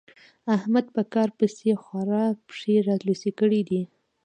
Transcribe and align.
احمد 0.55 0.85
په 0.95 1.01
کار 1.13 1.29
پسې 1.37 1.71
خورا 1.83 2.23
پښې 2.47 2.75
رالوڅې 2.87 3.31
کړې 3.39 3.61
دي. 3.69 3.81